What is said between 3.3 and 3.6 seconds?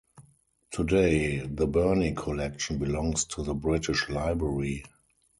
the